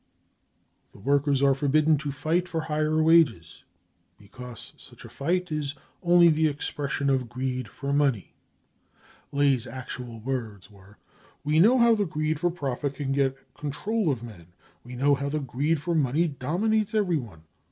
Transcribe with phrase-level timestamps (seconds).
[0.93, 3.65] The workers are forbidden to fight for higher wages,
[4.17, 8.33] because such a fight is only the expression of cc greed for money";
[9.31, 10.97] Ley's actual words are:"
[11.45, 14.47] We know how the greed for profit can get control of men,
[14.83, 17.43] we know how the greed for money dominates everyone.